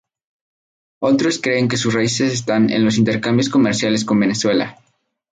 Otros 1.01 1.37
creen 1.37 1.67
que 1.67 1.77
sus 1.77 1.93
raíces 1.93 2.33
están 2.33 2.71
en 2.71 2.83
los 2.83 2.97
intercambios 2.97 3.49
comerciales 3.49 4.03
con 4.03 4.19
Venezuela. 4.19 4.79